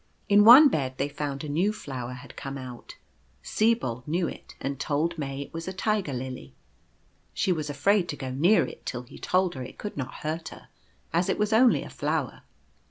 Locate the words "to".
8.09-8.15